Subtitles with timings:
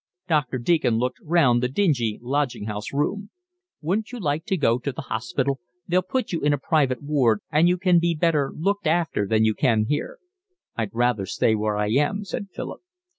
[0.27, 3.29] Doctor Deacon looked round the dingy lodging house room.
[3.81, 5.59] "Wouldn't you like to go to the hospital?
[5.87, 9.45] They'll put you in a private ward, and you can be better looked after than
[9.45, 10.17] you can here."
[10.75, 12.81] "I'd rather stay where I am," said Philip.